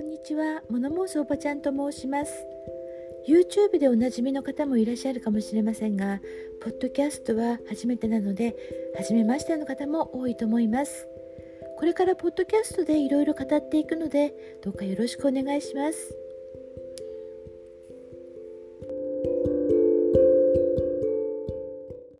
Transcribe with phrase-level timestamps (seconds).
[0.00, 0.62] んにちは。
[0.70, 2.46] モノモースおばちゃんと申します。
[3.28, 6.20] YouTube でおなじみの方もいらっしゃるかもしれませんが
[6.62, 8.56] ポッドキャストは初めてなので
[8.96, 11.06] 初めましての方も多いと思います。
[11.78, 14.32] これからポッドキャストでいろいろ語っていくので
[14.64, 16.19] どうかよろしくお願いします。